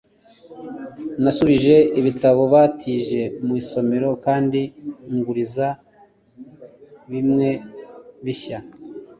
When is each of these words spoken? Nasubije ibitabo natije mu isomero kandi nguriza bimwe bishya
Nasubije 1.23 1.75
ibitabo 1.99 2.41
natije 2.51 3.21
mu 3.45 3.53
isomero 3.61 4.09
kandi 4.25 4.61
nguriza 5.15 5.67
bimwe 7.11 7.49
bishya 8.25 8.59